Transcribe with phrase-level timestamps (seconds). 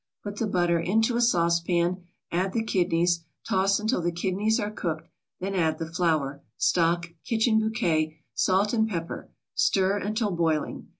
[0.23, 5.07] Put the butter into a saucepan, add the kidneys, toss until the kidneys are cooked,
[5.39, 10.87] then add the flour, stock, kitchen bouquet, salt and pepper; stir until boiling.